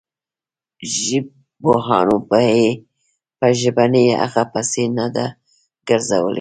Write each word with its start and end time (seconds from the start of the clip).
ژبپوهانو 0.99 2.17
یې 2.53 2.65
په 3.39 3.47
ژبنۍ 3.61 4.05
هغې 4.21 4.43
پسې 4.51 4.83
نه 4.97 5.07
ده 5.15 5.25
ګرځولې. 5.87 6.29